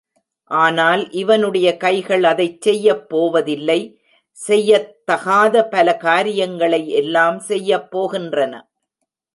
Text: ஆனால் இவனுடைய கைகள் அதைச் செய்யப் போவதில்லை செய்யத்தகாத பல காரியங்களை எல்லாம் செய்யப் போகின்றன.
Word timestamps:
ஆனால் 0.51 1.11
இவனுடைய 1.11 1.67
கைகள் 1.77 2.23
அதைச் 2.23 2.61
செய்யப் 2.61 3.05
போவதில்லை 3.09 3.79
செய்யத்தகாத 4.37 5.63
பல 5.69 5.87
காரியங்களை 5.97 6.81
எல்லாம் 7.01 7.39
செய்யப் 7.49 7.89
போகின்றன. 7.95 8.53